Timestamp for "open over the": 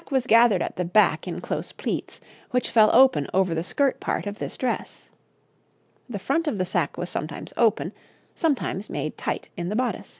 2.91-3.61